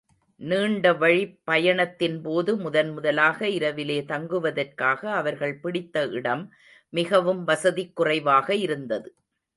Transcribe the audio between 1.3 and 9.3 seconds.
பயணத்தின்போது, முதன்முதலாக இரவிலே தங்குவதற்காக அவர்கள் பிடித்த இடம் மிகவும் வசதிக் குறைவாக இருந்தது.